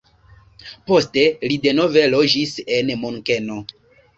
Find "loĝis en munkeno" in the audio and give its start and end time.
2.15-3.63